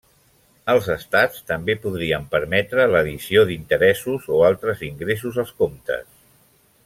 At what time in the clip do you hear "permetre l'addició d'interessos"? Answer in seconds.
2.31-4.27